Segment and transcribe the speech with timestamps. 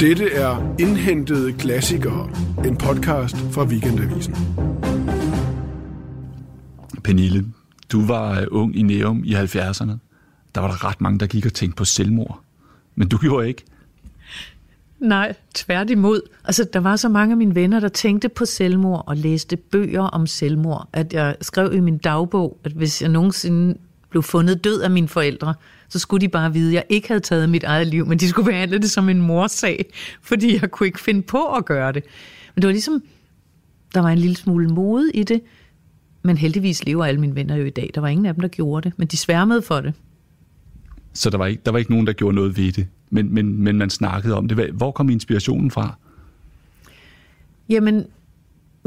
[0.00, 2.30] Dette er Indhentede Klassikere,
[2.66, 4.34] en podcast fra Weekendavisen.
[7.04, 7.44] Pernille,
[7.92, 9.92] du var ung i Neum i 70'erne.
[10.54, 12.40] Der var der ret mange, der gik og tænkte på selvmord.
[12.94, 13.64] Men du gjorde ikke.
[14.98, 16.20] Nej, tværtimod.
[16.44, 20.02] Altså, der var så mange af mine venner, der tænkte på selvmord og læste bøger
[20.02, 23.78] om selvmord, at jeg skrev i min dagbog, at hvis jeg nogensinde
[24.10, 25.54] blev fundet død af mine forældre,
[25.90, 28.28] så skulle de bare vide, at jeg ikke havde taget mit eget liv, men de
[28.28, 29.84] skulle behandle det som en morsag,
[30.22, 32.04] fordi jeg kunne ikke finde på at gøre det.
[32.54, 33.02] Men det var ligesom,
[33.94, 35.40] der var en lille smule mode i det,
[36.22, 37.90] men heldigvis lever alle mine venner jo i dag.
[37.94, 39.94] Der var ingen af dem, der gjorde det, men de sværmede for det.
[41.12, 43.62] Så der var ikke, der var ikke nogen, der gjorde noget ved det, men, men,
[43.62, 44.70] men man snakkede om det.
[44.70, 45.94] Hvor kom inspirationen fra?
[47.68, 48.04] Jamen,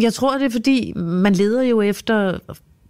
[0.01, 2.39] jeg tror, det er fordi, man leder jo efter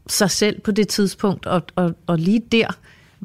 [0.08, 2.68] sig selv på det tidspunkt, og, og, og lige der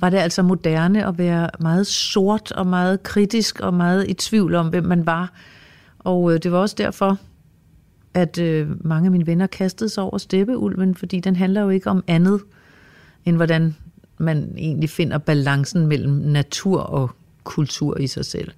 [0.00, 4.54] var det altså moderne at være meget sort og meget kritisk og meget i tvivl
[4.54, 5.32] om, hvem man var.
[5.98, 7.18] Og øh, det var også derfor,
[8.14, 11.90] at øh, mange af mine venner kastede sig over steppeulven, fordi den handler jo ikke
[11.90, 12.40] om andet,
[13.24, 13.76] end hvordan
[14.18, 17.10] man egentlig finder balancen mellem natur og
[17.44, 18.50] kultur i sig selv.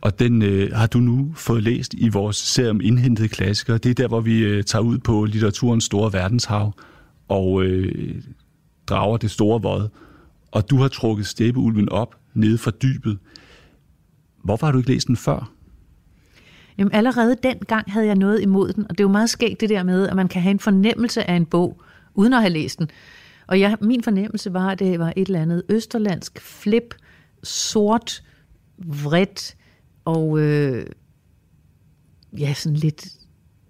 [0.00, 3.78] Og den øh, har du nu fået læst i vores serie om indhentede klassikere.
[3.78, 6.72] Det er der, hvor vi øh, tager ud på litteraturens store verdenshav
[7.28, 8.14] og øh,
[8.86, 9.88] drager det store vod.
[10.54, 13.18] Og du har trukket steppeulven op nede fra dybet.
[14.44, 15.52] Hvorfor har du ikke læst den før?
[16.78, 19.68] Jamen allerede dengang havde jeg noget imod den, og det er jo meget skægt det
[19.68, 21.82] der med, at man kan have en fornemmelse af en bog,
[22.14, 22.88] uden at have læst den.
[23.46, 26.94] Og jeg, min fornemmelse var, at det var et eller andet østerlandsk flip,
[27.42, 28.22] sort,
[28.78, 29.56] vredt
[30.04, 30.86] og øh,
[32.38, 33.08] ja, sådan lidt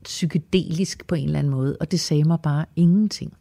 [0.04, 1.76] psykedelisk på en eller anden måde.
[1.80, 3.32] Og det sagde mig bare ingenting.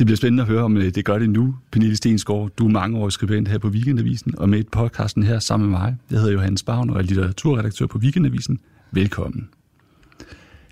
[0.00, 1.54] Det bliver spændende at høre, om øh, det gør det nu.
[1.72, 5.38] Pernille Stensgaard, du er mange år skribent her på Weekendavisen, og med et podcasten her
[5.38, 5.96] sammen med mig.
[6.10, 8.60] Jeg hedder Johannes Bavn og er litteraturredaktør på Weekendavisen.
[8.90, 9.48] Velkommen.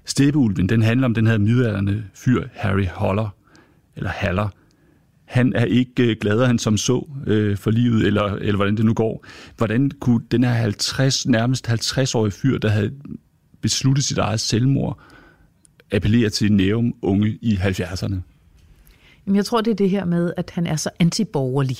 [0.05, 3.29] Steppeulven, den handler om den her middelalderne fyr, Harry Holler,
[3.97, 4.48] eller Haller.
[5.25, 8.85] Han er ikke øh, gladere end som så øh, for livet, eller, eller hvordan det
[8.85, 9.27] nu går.
[9.57, 12.92] Hvordan kunne den her 50, nærmest 50-årige fyr, der havde
[13.61, 15.01] besluttet sit eget selvmord,
[15.92, 18.38] appellere til Neum unge i 70'erne?
[19.28, 21.77] Jamen, jeg tror, det er det her med, at han er så antiborgerlig.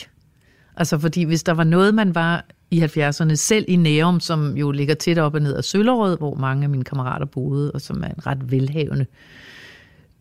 [0.77, 4.71] Altså, fordi hvis der var noget, man var i 70'erne, selv i Nærum, som jo
[4.71, 8.03] ligger tæt op og ned af Søllerød, hvor mange af mine kammerater boede, og som
[8.03, 9.07] er en ret velhavende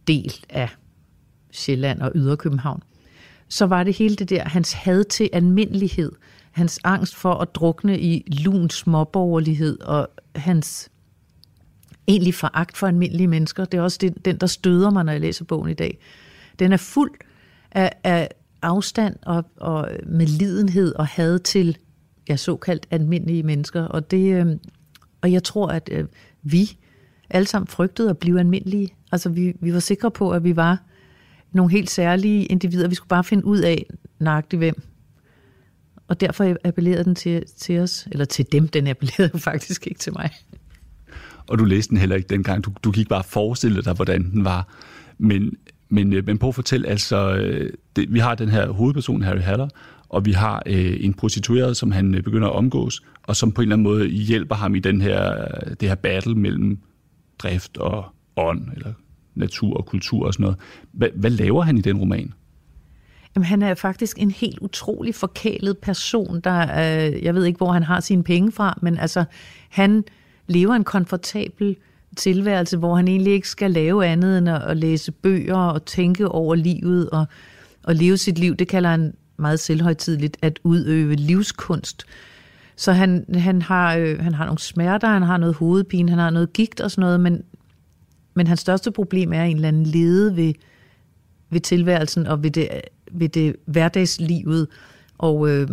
[0.07, 0.69] del af
[1.51, 2.83] Sjælland og Yderkøbenhavn,
[3.49, 6.11] så var det hele det der, hans had til almindelighed,
[6.51, 10.89] hans angst for at drukne i lun småborgerlighed, og hans
[12.07, 13.65] egentlig foragt for almindelige mennesker.
[13.65, 15.99] Det er også det, den, der støder mig, når jeg læser bogen i dag.
[16.59, 17.12] Den er fuld
[17.72, 18.29] af, af
[18.62, 21.78] afstand og, og medlidenhed og had til
[22.29, 23.81] ja, såkaldt almindelige mennesker.
[23.81, 24.57] Og, det, øh,
[25.22, 26.06] og jeg tror, at øh,
[26.44, 26.78] vi
[27.29, 28.90] alle sammen frygtede at blive almindelige.
[29.12, 30.84] Altså vi, vi var sikre på, at vi var
[31.51, 32.88] nogle helt særlige individer.
[32.88, 33.85] Vi skulle bare finde ud af
[34.19, 34.81] nøjagtigt hvem.
[36.07, 40.13] Og derfor appellerede den til, til os, eller til dem, den appellerede faktisk ikke til
[40.13, 40.29] mig.
[41.47, 42.63] Og du læste den heller ikke dengang.
[42.63, 44.68] Du, du gik bare forestille dig, hvordan den var.
[45.18, 45.53] Men,
[45.90, 49.42] men, øh, men prøv at fortælle, altså, øh, det, vi har den her hovedperson, Harry
[49.42, 49.68] Haller,
[50.09, 53.62] og vi har øh, en prostitueret, som han øh, begynder at omgås, og som på
[53.62, 56.80] en eller anden måde hjælper ham i den her, øh, det her battle mellem
[57.40, 58.06] drift og
[58.36, 58.94] ånd, eller
[59.36, 60.58] natur og kultur og sådan noget.
[60.92, 62.34] Hvad, hvad laver han i den roman?
[63.36, 67.72] Jamen, han er faktisk en helt utrolig forkælet person, der, øh, jeg ved ikke, hvor
[67.72, 69.24] han har sine penge fra, men altså,
[69.69, 70.04] han
[70.48, 71.75] lever en komfortabel
[72.17, 76.55] tilværelse, hvor han egentlig ikke skal lave andet end at, læse bøger og tænke over
[76.55, 77.25] livet og,
[77.83, 78.55] og leve sit liv.
[78.55, 82.03] Det kalder han meget selvhøjtidligt at udøve livskunst.
[82.75, 86.29] Så han, han, har, øh, han har nogle smerter, han har noget hovedpine, han har
[86.29, 87.44] noget gigt og sådan noget, men,
[88.33, 90.53] men hans største problem er en eller anden lede ved,
[91.50, 92.69] ved tilværelsen og ved det,
[93.11, 94.67] ved det hverdagslivet.
[95.17, 95.67] Og øh,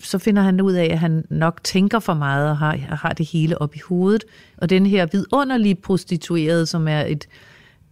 [0.00, 3.26] så finder han ud af, at han nok tænker for meget og har, har det
[3.26, 4.24] hele op i hovedet.
[4.56, 7.28] Og den her vidunderlige prostituerede, som er et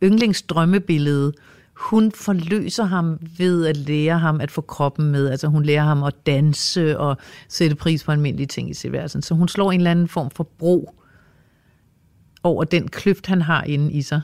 [0.03, 1.33] yndlingsdrømmebillede,
[1.75, 5.29] hun forløser ham ved at lære ham at få kroppen med.
[5.31, 7.17] Altså hun lærer ham at danse og
[7.49, 9.23] sætte pris på almindelige ting i tilværelsen.
[9.23, 10.95] Så hun slår en eller anden form for bro
[12.43, 14.21] over den kløft, han har inde i sig.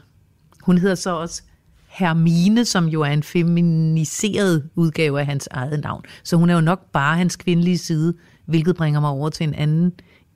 [0.62, 1.42] Hun hedder så også
[1.88, 6.04] Hermine, som jo er en feminiseret udgave af hans eget navn.
[6.22, 8.14] Så hun er jo nok bare hans kvindelige side,
[8.46, 9.92] hvilket bringer mig over til en anden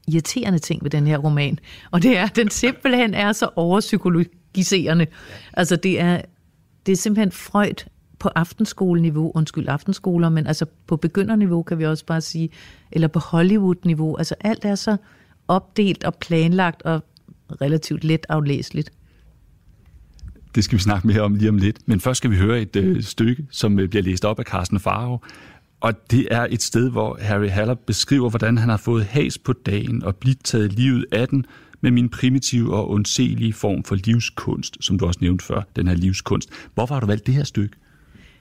[0.09, 1.59] irriterende ting ved den her roman.
[1.91, 5.07] Og det er, at den simpelthen er så overpsykologiserende.
[5.53, 6.21] Altså det er,
[6.87, 7.89] det er simpelthen Freud
[8.19, 12.51] på aftenskoleniveau, undskyld aftenskoler, men altså på begynderniveau kan vi også bare sige,
[12.93, 14.17] eller på Hollywood-niveau.
[14.17, 14.97] Altså alt er så
[15.49, 17.03] opdelt og planlagt og
[17.61, 18.93] relativt let aflæseligt.
[20.55, 21.77] Det skal vi snakke mere om lige om lidt.
[21.87, 24.81] Men først skal vi høre et øh, stykke, som øh, bliver læst op af Carsten
[24.81, 25.19] Faro.
[25.81, 29.53] Og det er et sted, hvor Harry Haller beskriver, hvordan han har fået has på
[29.53, 31.47] dagen og blivet taget livet af den
[31.81, 35.95] med min primitive og ondselige form for livskunst, som du også nævnte før, den her
[35.95, 36.51] livskunst.
[36.75, 37.77] Hvorfor har du valgt det her stykke?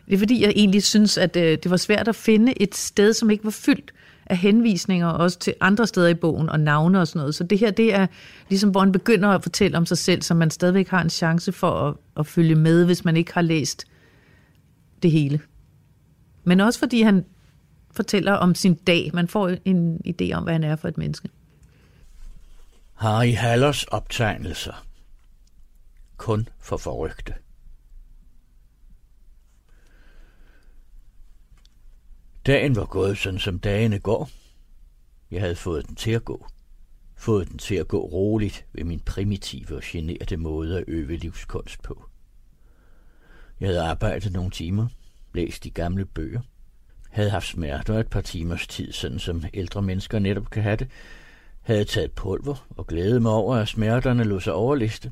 [0.06, 3.14] Det er fordi, jeg egentlig synes, at øh, det var svært at finde et sted,
[3.14, 3.94] som ikke var fyldt
[4.25, 7.35] af henvisninger også til andre steder i bogen og navne og sådan noget.
[7.35, 8.07] Så det her, det er
[8.50, 11.51] ligesom, hvor han begynder at fortælle om sig selv, så man stadigvæk har en chance
[11.51, 13.85] for at, at følge med, hvis man ikke har læst
[15.03, 15.39] det hele.
[16.44, 17.25] Men også fordi han
[17.91, 19.12] fortæller om sin dag.
[19.13, 21.29] Man får en idé om, hvad han er for et menneske.
[22.94, 24.85] Harry Hallers optegnelser.
[26.18, 27.33] Kun for forrygte.
[32.46, 34.30] Dagen var gået sådan, som dagene går.
[35.32, 36.48] Jeg havde fået den til at gå.
[37.16, 41.84] Fået den til at gå roligt ved min primitive og generte måde at øve livskunst
[41.84, 42.06] på.
[43.60, 44.88] Jeg havde arbejdet nogle timer,
[45.34, 46.42] læst de gamle bøger,
[47.10, 50.88] havde haft smerter et par timers tid, sådan som ældre mennesker netop kan have det,
[51.62, 55.12] havde taget pulver og glædet mig over, at smerterne lå sig overliste,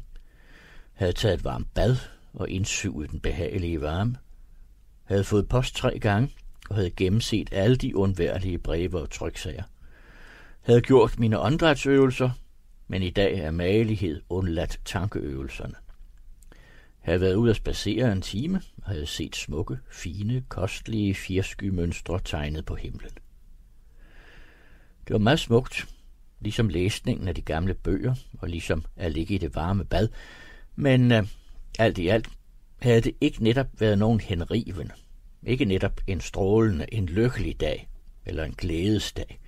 [0.94, 1.96] havde taget et varmt bad
[2.34, 4.16] og indsuget den behagelige varme,
[5.04, 6.30] havde fået post tre gange
[6.76, 9.64] havde gennemset alle de undværlige breve og tryksager,
[10.62, 12.30] havde gjort mine åndedrætsøvelser,
[12.88, 15.76] men i dag er malighed undladt tankeøvelserne.
[17.00, 22.66] Havde været ude at spacere en time og havde set smukke, fine, kostlige fjerskymønstre tegnet
[22.66, 23.12] på himlen.
[25.08, 25.88] Det var meget smukt,
[26.40, 30.08] ligesom læsningen af de gamle bøger, og ligesom at ligge i det varme bad,
[30.76, 31.28] men øh,
[31.80, 32.30] alt i alt
[32.82, 34.94] havde det ikke netop været nogen henrivende,
[35.44, 37.90] ikke netop en strålende, en lykkelig dag,
[38.26, 39.40] eller en glædesdag,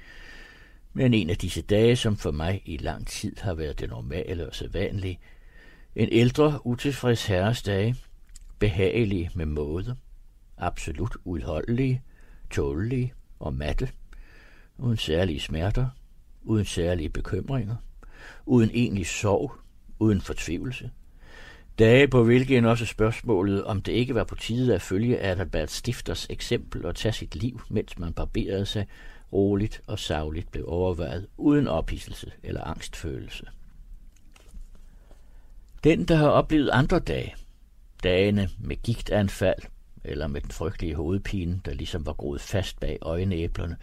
[0.94, 4.48] men en af disse dage, som for mig i lang tid har været det normale
[4.48, 5.20] og sædvanlige,
[5.96, 7.96] en ældre, utilfreds herres dage,
[8.60, 9.98] behagelige med måde,
[10.58, 12.02] absolut udholdelige,
[12.50, 13.90] tålelige og matte,
[14.78, 15.88] uden særlige smerter,
[16.42, 17.76] uden særlige bekymringer,
[18.46, 19.54] uden egentlig sorg,
[20.00, 20.92] uden fortvivlelse.
[21.80, 26.28] Dage, på hvilken også spørgsmålet, om det ikke var på tide at følge Adalbert Stifters
[26.30, 28.88] eksempel og tage sit liv, mens man barberede sig,
[29.34, 33.46] roligt og savligt blev overvejet, uden ophidselse eller angstfølelse.
[35.84, 37.36] Den, der har oplevet andre dage,
[38.04, 39.62] dagene med gigtanfald,
[40.04, 43.78] eller med den frygtelige hovedpine, der ligesom var groet fast bag øjenæblerne,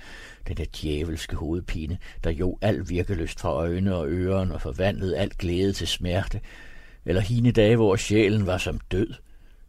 [0.49, 5.39] den der djævelske hovedpine, der jo al virkeløst fra øjne og øren og forvandlede alt
[5.39, 6.41] glæde til smerte,
[7.09, 9.15] eller hine dage, hvor sjælen var som død,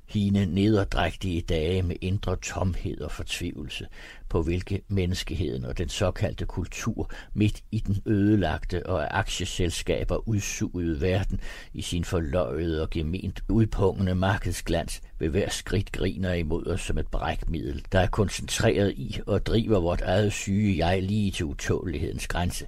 [0.10, 3.88] hine nederdrægtige dage med indre tomhed og fortvivlelse,
[4.30, 11.02] på hvilke menneskeheden og den såkaldte kultur midt i den ødelagte og af aktieselskaber udsugede
[11.02, 11.40] verden
[11.74, 17.08] i sin forløjede og gement udpungende markedsglans ved hver skridt griner imod os som et
[17.08, 22.66] brækmiddel, der er koncentreret i og driver vort eget syge jeg lige til utålighedens grænse.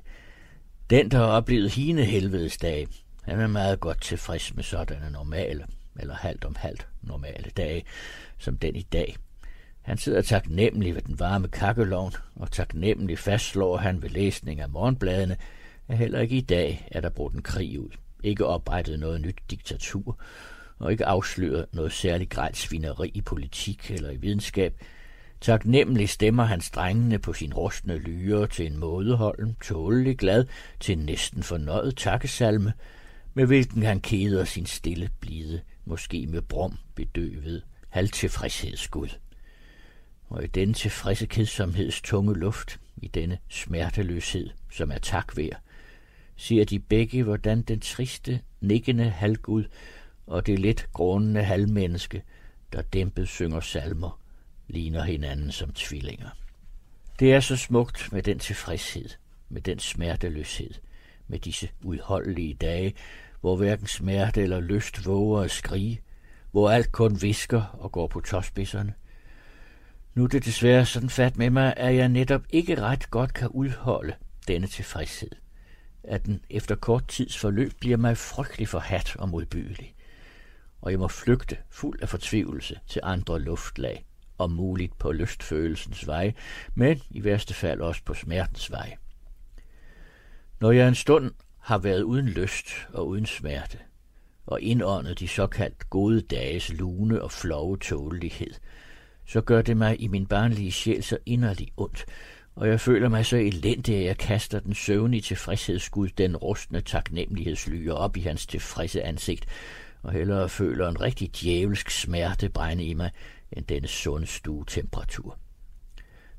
[0.89, 2.87] Den, der har oplevet hine helvedes dage,
[3.21, 5.65] han er meget godt tilfreds med sådanne normale,
[5.99, 7.83] eller halvt om halvt normale dage,
[8.37, 9.15] som den i dag.
[9.81, 15.37] Han sidder taknemmelig ved den varme kakkelovn, og taknemmelig fastslår han ved læsning af morgenbladene,
[15.87, 17.89] at heller ikke i dag er der brugt en krig ud,
[18.23, 20.19] ikke oprettet noget nyt diktatur,
[20.79, 24.73] og ikke afsløret noget særligt grejt svineri i politik eller i videnskab.
[25.41, 30.45] Taknemmelig stemmer han strengene på sin rustne lyre til en mådeholden, tålelig glad,
[30.79, 32.73] til en næsten fornøjet takkesalme,
[33.33, 39.09] med hvilken han keder sin stille blide, måske med brom bedøvet, halvtilfredshedsskud.
[40.29, 45.61] Og i denne tilfredse kedsomheds tunge luft, i denne smerteløshed, som er takvær,
[46.35, 49.63] ser de begge, hvordan den triste, nikkende halvgud
[50.27, 52.23] og det lidt grånende halvmenneske,
[52.73, 54.19] der dæmpet synger salmer,
[54.67, 56.29] ligner hinanden som tvillinger.
[57.19, 59.09] Det er så smukt med den tilfredshed,
[59.49, 60.73] med den smerteløshed,
[61.31, 62.93] med disse udholdelige dage,
[63.41, 66.01] hvor hverken smerte eller lyst våger at skrige,
[66.51, 68.93] hvor alt kun visker og går på tåspidserne.
[70.15, 73.47] Nu er det desværre sådan fat med mig, at jeg netop ikke ret godt kan
[73.47, 74.13] udholde
[74.47, 75.29] denne tilfredshed.
[76.03, 79.95] At den efter kort tids forløb bliver mig frygtelig forhat og modbydelig.
[80.81, 84.05] Og jeg må flygte fuld af fortvivlelse til andre luftlag,
[84.37, 86.33] om muligt på lystfølelsens vej,
[86.75, 88.95] men i værste fald også på smertens vej.
[90.61, 93.77] Når jeg en stund har været uden lyst og uden smerte,
[94.45, 98.53] og indåndet de såkaldt gode dages lune og flove tålelighed,
[99.25, 102.05] så gør det mig i min barnlige sjæl så inderlig ondt,
[102.55, 107.93] og jeg føler mig så elendig, at jeg kaster den søvnige tilfredshedsgud, den rustne taknemmelighedslyer
[107.93, 109.45] op i hans tilfredse ansigt,
[110.01, 113.11] og hellere føler en rigtig djævelsk smerte brænde i mig,
[113.51, 115.37] end denne sunde stuetemperatur.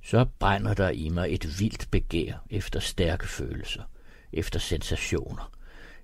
[0.03, 3.83] Så brænder der i mig et vildt begær efter stærke følelser,
[4.33, 5.51] efter sensationer,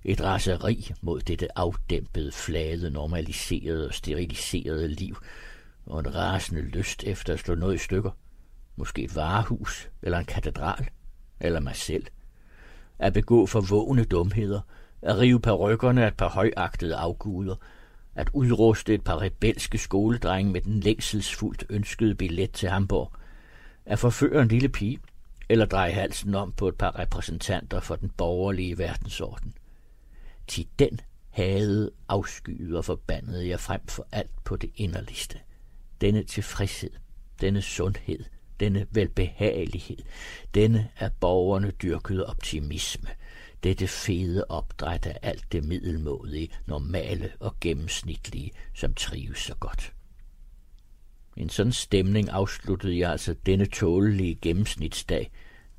[0.04, 5.16] et raseri mod dette afdæmpede, flade, normaliserede og steriliserede liv,
[5.86, 8.10] og en rasende lyst efter at slå noget i stykker.
[8.76, 10.88] Måske et varehus, eller en katedral,
[11.40, 12.06] eller mig selv.
[12.98, 14.60] At begå forvågne dumheder,
[15.02, 17.56] at rive perukkerne af et par højagtede afguder,
[18.14, 23.12] at udruste et par rebelske skoledrenge med den længselsfuldt ønskede billet til Hamburg,
[23.86, 24.98] at forføre en lille pige,
[25.48, 29.54] eller dreje halsen om på et par repræsentanter for den borgerlige verdensorden.
[30.46, 31.00] Til den
[31.30, 35.38] havde, afskyet og forbandede jeg frem for alt på det inderligste.
[36.00, 36.90] Denne tilfredshed,
[37.40, 38.24] denne sundhed,
[38.60, 39.98] denne velbehagelighed,
[40.54, 43.08] denne af borgerne dyrkede optimisme,
[43.62, 49.92] dette fede opdræt af alt det middelmådige, normale og gennemsnitlige, som trives så godt.
[51.38, 55.30] En sådan stemning afsluttede jeg altså denne tålelige gennemsnitsdag,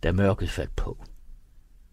[0.03, 1.05] da mørket faldt på.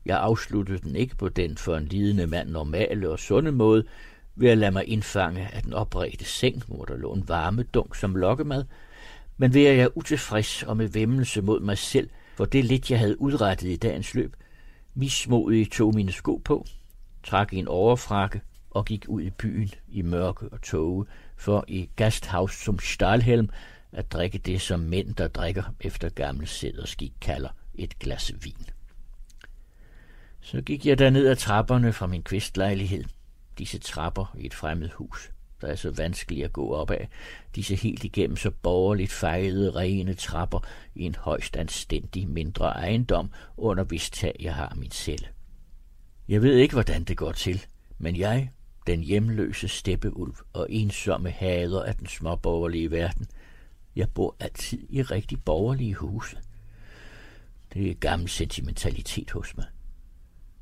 [0.04, 3.85] Jeg afsluttede den ikke på den for en lidende mand normale og sunde måde,
[4.35, 7.94] ved at lade mig indfange af den opredte seng, hvor der lå en varme dunk
[7.94, 8.64] som lokkemad,
[9.37, 12.99] men ved at jeg utilfreds og med vemmelse mod mig selv for det lidt, jeg
[12.99, 14.37] havde udrettet i dagens løb,
[14.94, 16.66] mismodigt tog mine sko på,
[17.23, 21.06] trak en overfrakke og gik ud i byen i mørke og tåge,
[21.37, 23.49] for i Gasthaus som Stahlhelm
[23.93, 28.66] at drikke det, som mænd, der drikker efter gammel sæderskik, kalder et glas vin.
[30.40, 33.05] Så gik jeg ned ad trapperne fra min kvistlejlighed.
[33.59, 37.09] Disse trapper i et fremmed hus, der er så vanskeligt at gå op af.
[37.55, 40.61] Disse helt igennem så borgerligt fejlede, rene trapper
[40.95, 45.28] i en højst anstændig mindre ejendom, under hvis tag jeg har min celle.
[46.28, 47.66] Jeg ved ikke, hvordan det går til,
[47.99, 48.50] men jeg,
[48.87, 53.26] den hjemløse steppeulv og ensomme hader af den småborgerlige verden,
[53.97, 56.37] jeg bor altid i rigtig borgerlige huse.
[57.75, 59.66] Det er gammel sentimentalitet hos mig.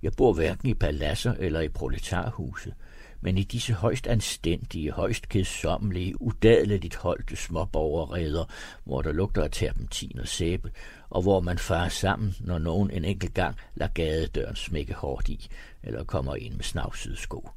[0.02, 2.74] Jeg bor hverken i paladser eller i proletarhuse,
[3.20, 8.44] men i disse højst anstændige, højst kedsommelige, udadeligt holdte småborgerreder,
[8.84, 10.70] hvor der lugter af terpentin og sæbe,
[11.10, 15.48] og hvor man farer sammen, når nogen en enkelt gang lader gadedøren smække hårdt i,
[15.82, 17.48] eller kommer ind med snavsede sko.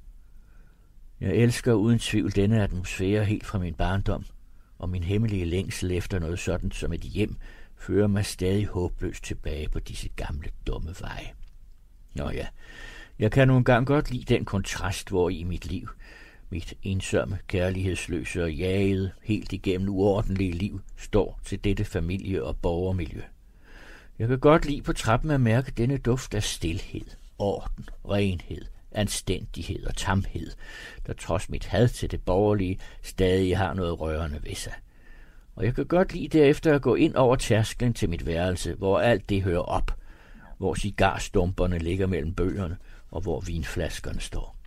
[1.21, 4.25] Jeg elsker uden tvivl denne atmosfære helt fra min barndom,
[4.77, 7.35] og min hemmelige længsel efter noget sådan som et hjem
[7.75, 11.31] fører mig stadig håbløst tilbage på disse gamle dumme veje.
[12.15, 12.47] Nå ja,
[13.19, 15.89] jeg kan nogle gange godt lide den kontrast, hvor i mit liv,
[16.49, 23.21] mit ensomme, kærlighedsløse og jagede, helt igennem uordentlige liv, står til dette familie- og borgermiljø.
[24.19, 27.05] Jeg kan godt lide på trappen at mærke denne duft af stilhed,
[27.39, 28.65] orden, renhed,
[28.97, 30.51] anstændighed og tamhed,
[31.07, 34.73] der trods mit had til det borgerlige stadig har noget rørende ved sig.
[35.55, 38.99] Og jeg kan godt lide derefter at gå ind over tærsklen til mit værelse, hvor
[38.99, 39.91] alt det hører op,
[40.57, 42.77] hvor cigarstumperne ligger mellem bøgerne,
[43.11, 44.57] og hvor vinflaskerne står.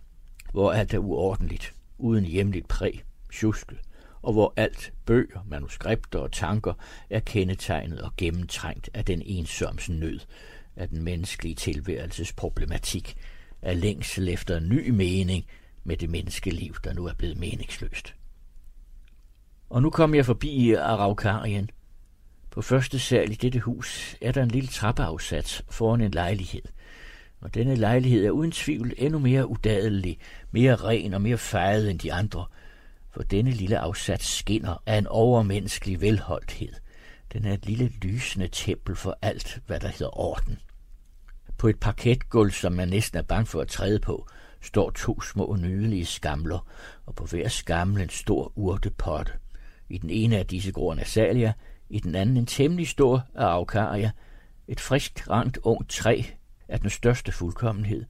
[0.51, 3.77] Hvor alt er uordentligt, uden hjemligt præg, tjusket,
[4.21, 6.73] og hvor alt, bøger, manuskripter og tanker,
[7.09, 10.19] er kendetegnet og gennemtrængt af den ensoms nød,
[10.75, 13.15] af den menneskelige tilværelses problematik,
[13.61, 15.45] af længsel efter en ny mening
[15.83, 18.15] med det menneskeliv, der nu er blevet meningsløst.
[19.69, 21.69] Og nu kom jeg forbi Araukarien.
[22.51, 26.63] På første sal i dette hus er der en lille trappeafsats foran en lejlighed–
[27.41, 30.17] og denne lejlighed er uden tvivl endnu mere udadelig,
[30.51, 32.45] mere ren og mere fejet end de andre,
[33.11, 36.73] for denne lille afsats skinner af en overmenneskelig velholdthed.
[37.33, 40.59] Den er et lille lysende tempel for alt, hvad der hedder orden.
[41.61, 44.27] På et parketgulv, som man næsten er bange for at træde på,
[44.61, 46.67] står to små nydelige skamler,
[47.05, 49.31] og på hver skammel en stor urtepotte.
[49.89, 51.53] I den ene af disse gror nasalia,
[51.89, 54.11] i den anden en temmelig stor aukaria
[54.67, 56.21] et frisk rent ungt træ
[56.67, 58.05] af den største fuldkommenhed,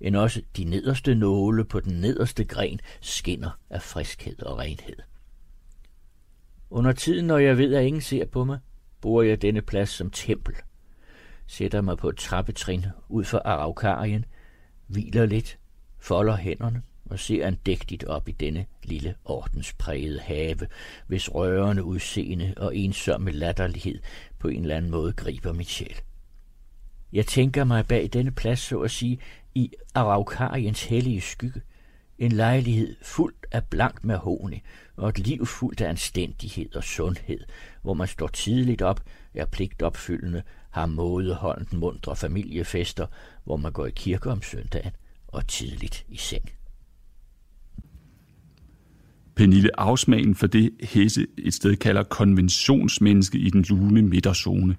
[0.00, 4.96] end også de nederste nåle på den nederste gren skinner af friskhed og renhed.
[6.70, 8.58] Under tiden, når jeg ved, at ingen ser på mig,
[9.00, 10.54] bruger jeg denne plads som tempel,
[11.46, 14.24] sætter mig på et trappetrin ud for Araukarien,
[14.86, 15.58] hviler lidt,
[15.98, 20.68] folder hænderne og ser andægtigt op i denne lille ordensprægede have,
[21.06, 24.00] hvis rørende udseende og ensomme latterlighed
[24.38, 26.00] på en eller anden måde griber mit sjæl.
[27.12, 29.18] Jeg tænker mig bag denne plads, så at sige,
[29.54, 31.60] i Araukariens hellige skygge,
[32.18, 34.62] En lejlighed fuld af blank mahoni
[34.96, 37.40] og et liv fuldt af anstændighed og sundhed,
[37.84, 39.00] hvor man står tidligt op,
[39.34, 43.06] er pligtopfyldende, har mådeholdt mundre familiefester,
[43.44, 44.92] hvor man går i kirke om søndagen
[45.28, 46.50] og tidligt i seng.
[49.36, 54.76] Pernille afsmagen for det Hesse et sted kalder konventionsmenneske i den lune midterzone.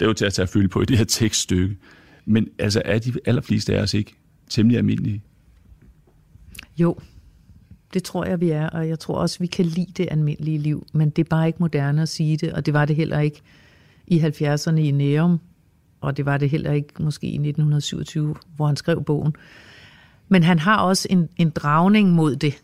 [0.00, 1.76] Det er jo til at tage følge på i det her tekststykke.
[2.24, 4.14] Men altså er de allerfleste af os ikke
[4.50, 5.22] temmelig almindelige?
[6.78, 6.98] Jo,
[7.94, 10.86] det tror jeg, vi er, og jeg tror også, vi kan lide det almindelige liv,
[10.92, 13.40] men det er bare ikke moderne at sige det, og det var det heller ikke
[14.06, 15.40] i 70'erne i Nærum,
[16.00, 19.36] og det var det heller ikke måske i 1927, hvor han skrev bogen.
[20.28, 22.62] Men han har også en, en dragning mod det.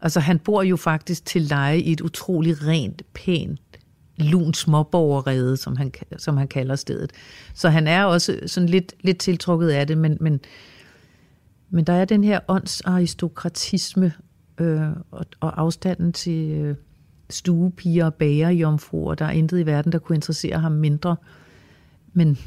[0.00, 3.60] Altså han bor jo faktisk til leje i et utroligt rent, pænt,
[4.16, 7.12] lun småborgerrede, som han, som han kalder stedet.
[7.54, 10.40] Så han er også sådan lidt, lidt tiltrukket af det, men, men,
[11.70, 14.12] men der er den her åndsaristokratisme
[14.60, 16.76] øh, og, og afstanden til øh,
[17.30, 19.14] stuepiger og bagerjomfruer.
[19.14, 21.16] Der er intet i verden, der kunne interessere ham mindre.
[22.12, 22.38] Men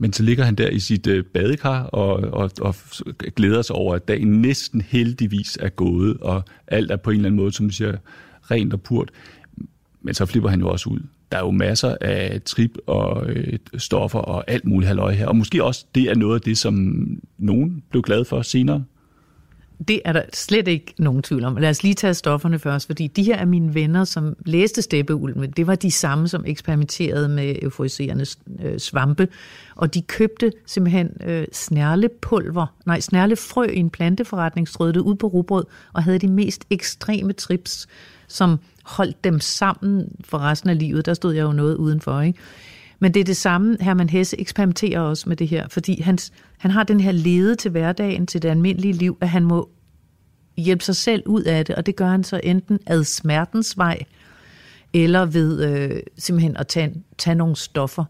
[0.00, 2.74] men så ligger han der i sit øh, badekar og, og, og
[3.36, 7.28] glæder sig over, at dagen næsten heldigvis er gået, og alt er på en eller
[7.28, 7.96] anden måde, som du siger,
[8.50, 9.10] rent og purt.
[10.02, 11.00] Men så flipper han jo også ud.
[11.32, 15.26] Der er jo masser af trip og øh, stoffer og alt muligt halløj her.
[15.26, 17.06] Og måske også det er noget af det, som
[17.38, 18.84] nogen blev glad for senere.
[19.88, 21.56] Det er der slet ikke nogen tvivl om.
[21.56, 25.50] Lad os lige tage stofferne først, fordi de her er mine venner, som læste Steppeulven.
[25.50, 28.26] Det var de samme, som eksperimenterede med euforiserende
[28.62, 29.28] øh, svampe.
[29.76, 35.64] Og de købte simpelthen øh, snærlepulver, nej, snærlefrø i en planteforretning, strøede ud på rugbrød
[35.92, 37.86] og havde de mest ekstreme trips,
[38.28, 41.06] som holdt dem sammen for resten af livet.
[41.06, 42.38] Der stod jeg jo noget udenfor, ikke?
[42.98, 46.18] Men det er det samme, Herman Hesse eksperimenterer også med det her, fordi han,
[46.58, 49.70] han har den her lede til hverdagen, til det almindelige liv, at han må
[50.56, 53.98] hjælpe sig selv ud af det, og det gør han så enten ad smertens vej,
[54.92, 58.04] eller ved øh, simpelthen at tage, tage nogle stoffer.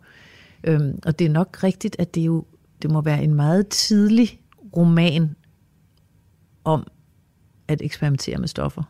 [0.65, 2.45] Øhm, og det er nok rigtigt, at det jo
[2.83, 4.41] det må være en meget tidlig
[4.77, 5.37] roman
[6.65, 6.87] om
[7.69, 8.83] at eksperimentere med stoffer.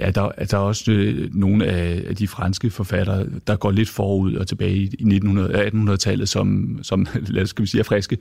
[0.00, 4.34] Ja, der, der er også øh, nogle af, de franske forfattere, der går lidt forud
[4.34, 8.18] og tilbage i 1900, 1800-tallet, som, som lad os, skal vi sige, er friske.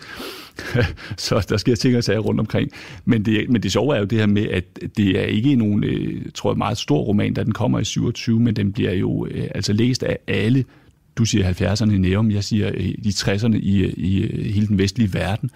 [1.18, 2.72] så der sker ting og sager rundt omkring.
[3.06, 4.64] Men det, men det sjove er jo det her med, at
[4.98, 8.40] det er ikke nogen, øh, tror jeg, meget stor roman, da den kommer i 27,
[8.40, 10.66] men den bliver jo øh, altså læst af alle.
[11.18, 14.46] Du siger 70'erne i Nærum, jeg siger øh, de 60'erne i, i, øh, i øh,
[14.46, 15.52] hele den vestlige verden.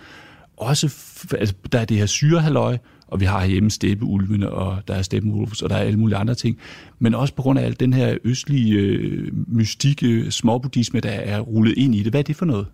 [0.58, 0.96] Også,
[1.40, 2.78] altså, der er det her syrehalløj,
[3.14, 6.36] og vi har herhjemme steppeulvene, og der er steppenulvs, og der er alle mulige andre
[6.36, 6.58] ting.
[7.00, 11.40] Men også på grund af alt den her østlige øh, mystikke øh, småbuddhisme, der er
[11.40, 12.12] rullet ind i det.
[12.12, 12.66] Hvad er det for noget?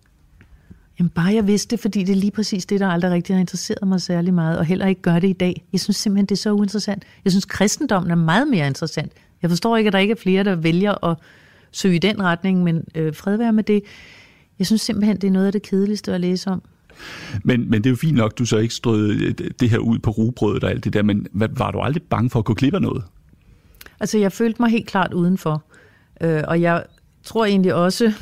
[0.98, 3.40] Jamen bare jeg vidste det, fordi det er lige præcis det, der aldrig rigtig har
[3.40, 5.64] interesseret mig særlig meget, og heller ikke gør det i dag.
[5.72, 7.04] Jeg synes simpelthen, det er så uinteressant.
[7.24, 9.12] Jeg synes, kristendommen er meget mere interessant.
[9.42, 11.16] Jeg forstår ikke, at der ikke er flere, der vælger at
[11.72, 13.82] søge i den retning, men øh, fred være med det.
[14.58, 16.62] Jeg synes simpelthen, det er noget af det kedeligste at læse om.
[17.44, 19.98] Men, men det er jo fint nok, du så ikke strøede øh, det her ud
[19.98, 22.74] på rugbrødet og alt det der, men var du aldrig bange for at gå glip
[22.74, 23.04] af noget?
[24.00, 25.64] Altså, jeg følte mig helt klart udenfor.
[26.20, 26.84] Øh, og jeg
[27.22, 28.12] tror egentlig også,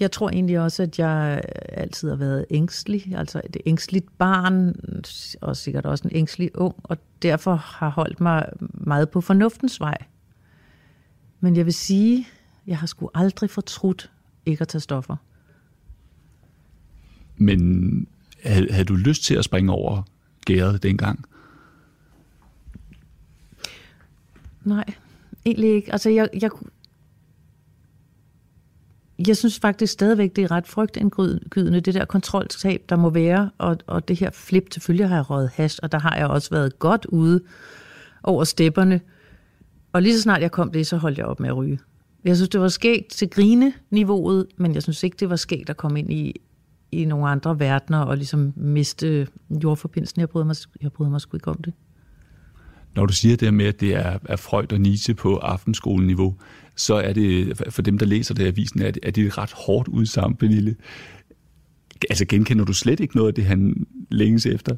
[0.00, 4.74] jeg tror egentlig også, at jeg øh, altid har været ængstelig, altså et ængstligt barn,
[5.40, 9.98] og sikkert også en ængstelig ung, og derfor har holdt mig meget på fornuftens vej.
[11.40, 12.26] Men jeg vil sige,
[12.66, 14.10] jeg har sgu aldrig fortrudt
[14.46, 15.16] ikke at tage stoffer.
[17.38, 18.06] Men
[18.44, 20.02] havde, havde du lyst til at springe over
[20.46, 21.24] gæret dengang?
[24.64, 24.84] Nej,
[25.44, 25.92] egentlig ikke.
[25.92, 26.50] Altså, jeg, jeg,
[29.26, 33.76] jeg synes faktisk stadigvæk, det er ret frygtindgydende, det der kontroltab, der må være, og,
[33.86, 36.78] og det her flip, selvfølgelig har jeg røget hash, og der har jeg også været
[36.78, 37.40] godt ude
[38.22, 39.00] over stepperne.
[39.92, 41.78] Og lige så snart jeg kom det, så holdt jeg op med at ryge.
[42.24, 45.76] Jeg synes, det var skægt til grine-niveauet, men jeg synes ikke, det var skægt at
[45.76, 46.40] komme ind i
[46.92, 50.20] i nogle andre verdener og ligesom miste jordforbindelsen.
[50.20, 51.72] Jeg bryder mig, jeg bryder mig sgu ikke om det.
[52.94, 56.34] Når du siger det med, at det er, er Freud og Nietzsche på aftenskoleniveau,
[56.76, 59.52] så er det, for dem, der læser det i avisen, er det, er det ret
[59.52, 60.76] hårdt udsagn, Pernille.
[62.10, 64.76] Altså genkender du slet ikke noget af det, han længes efter?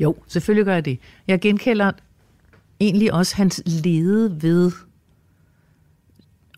[0.00, 0.98] Jo, selvfølgelig gør jeg det.
[1.26, 1.92] Jeg genkender
[2.80, 4.72] egentlig også hans lede ved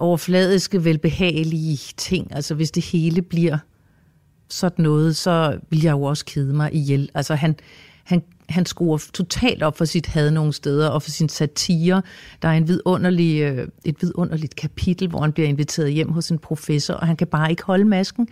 [0.01, 2.35] overfladiske, velbehagelige ting.
[2.35, 3.59] Altså hvis det hele bliver
[4.49, 7.11] sådan noget, så vil jeg jo også kede mig ihjel.
[7.15, 7.57] Altså han,
[8.05, 12.03] han, han skruer totalt op for sit had nogle steder, og for sin satire.
[12.43, 16.39] Der er en vidunderlig, øh, et vidunderligt kapitel, hvor han bliver inviteret hjem hos en
[16.39, 18.29] professor, og han kan bare ikke holde masken.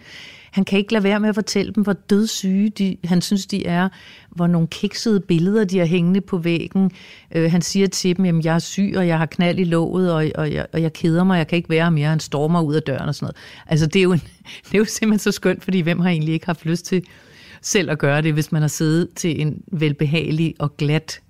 [0.57, 3.66] Han kan ikke lade være med at fortælle dem, hvor dødssyge de, han synes, de
[3.66, 3.88] er,
[4.31, 6.90] hvor nogle kiksede billeder, de har hængende på væggen.
[7.35, 10.12] Øh, han siger til dem, at jeg er syg, og jeg har knald i låget,
[10.12, 12.09] og, og, jeg, og jeg keder mig, jeg kan ikke være mere.
[12.09, 13.37] Han stormer ud af døren og sådan noget.
[13.66, 14.19] Altså, det er jo, en,
[14.66, 17.05] det er jo simpelthen så skønt, fordi hvem har egentlig ikke haft lyst til
[17.62, 21.21] selv at gøre det, hvis man har siddet til en velbehagelig og glat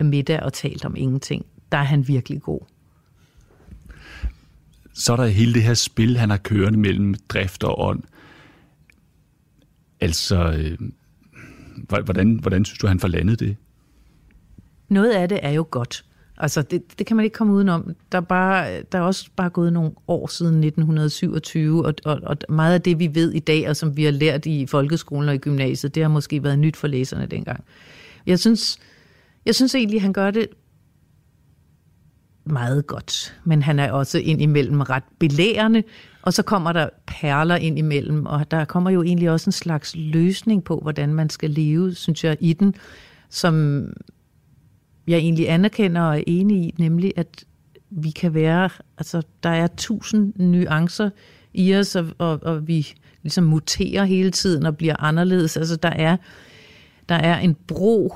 [0.00, 1.46] middag og talt om ingenting.
[1.72, 2.60] Der er han virkelig god.
[4.94, 8.02] Så er der hele det her spil, han har kørende mellem drift og ånd.
[10.04, 10.78] Altså, øh,
[12.04, 13.56] hvordan, hvordan synes du, han får landet det?
[14.88, 16.04] Noget af det er jo godt.
[16.36, 17.94] Altså, det, det kan man ikke komme udenom.
[18.12, 22.36] Der er, bare, der er også bare gået nogle år siden 1927, og, og, og
[22.48, 25.34] meget af det, vi ved i dag, og som vi har lært i folkeskolen og
[25.34, 27.64] i gymnasiet, det har måske været nyt for læserne dengang.
[28.26, 28.78] Jeg synes,
[29.46, 30.48] jeg synes egentlig, han gør det
[32.44, 35.82] meget godt, men han er også indimellem ret belærende,
[36.24, 39.96] og så kommer der perler ind imellem, og der kommer jo egentlig også en slags
[39.96, 42.74] løsning på, hvordan man skal leve, synes jeg, i den,
[43.28, 43.84] som
[45.06, 47.44] jeg egentlig anerkender og er enig i, nemlig at
[47.90, 51.10] vi kan være, altså der er tusind nuancer
[51.54, 52.88] i os, og, og, og vi
[53.22, 55.56] ligesom muterer hele tiden og bliver anderledes.
[55.56, 56.16] Altså der er,
[57.08, 58.14] der er en bro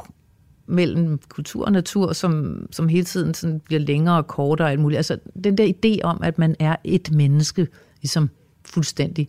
[0.66, 4.80] mellem kultur og natur, som, som hele tiden sådan bliver længere og kortere og alt
[4.80, 4.96] muligt.
[4.96, 7.68] Altså den der idé om, at man er et menneske,
[8.02, 8.30] ligesom
[8.64, 9.28] fuldstændig,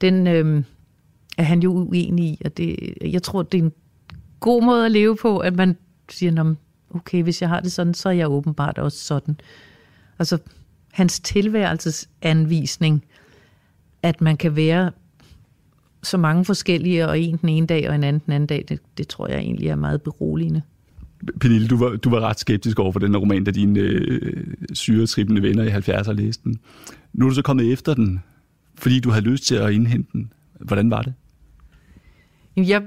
[0.00, 0.64] den øh,
[1.38, 3.72] er han jo uenig i, og det, jeg tror, det er en
[4.40, 5.76] god måde at leve på, at man
[6.10, 6.54] siger,
[6.94, 9.40] okay, hvis jeg har det sådan, så er jeg åbenbart også sådan.
[10.18, 10.38] Altså,
[10.92, 13.04] hans tilværelsesanvisning,
[14.02, 14.90] at man kan være
[16.02, 18.80] så mange forskellige, og en den ene dag, og en anden den anden dag, det,
[18.98, 20.62] det tror jeg egentlig er meget beroligende.
[21.40, 25.42] Pernille, du var, du var ret skeptisk over for den roman, da dine øh, syretrippende
[25.42, 26.58] venner i 70'erne læste den.
[27.12, 28.22] Nu er du så kommet efter den,
[28.74, 30.32] fordi du havde lyst til at indhente den.
[30.60, 31.14] Hvordan var det?
[32.56, 32.82] Jeg,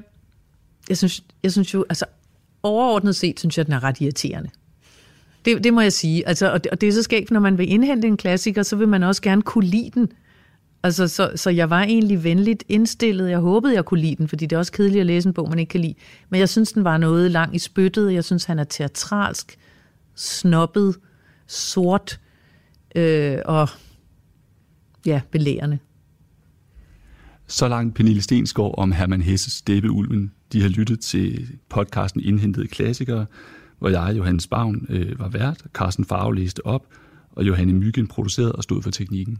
[0.89, 2.05] jeg, synes, jeg synes jo, altså
[2.63, 4.49] overordnet set, synes jeg, den er ret irriterende.
[5.45, 6.27] Det, det må jeg sige.
[6.27, 8.75] Altså, og, det, og det er så skægt, når man vil indhente en klassiker, så
[8.75, 10.11] vil man også gerne kunne lide den.
[10.83, 13.29] Altså, så, så jeg var egentlig venligt indstillet.
[13.29, 15.49] Jeg håbede, jeg kunne lide den, fordi det er også kedeligt at læse en bog,
[15.49, 15.93] man ikke kan lide.
[16.29, 18.13] Men jeg synes, den var noget lang i spyttet.
[18.13, 19.57] Jeg synes, han er teatralsk,
[20.15, 20.95] snobbet,
[21.47, 22.19] sort
[22.95, 23.69] øh, og
[25.05, 25.79] ja, belærende.
[27.47, 30.31] Så langt Pernille Stensgaard om Herman Hesses Steppeulven.
[30.53, 33.25] De har lyttet til podcasten Indhentede Klassikere,
[33.79, 36.85] hvor jeg, Johannes Bavn, øh, var vært, Carsten Farve læste op,
[37.31, 39.39] og Johanne Myggen producerede og stod for teknikken.